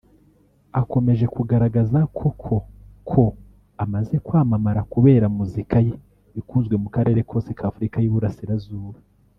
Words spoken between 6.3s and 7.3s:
ikunzwe mu karere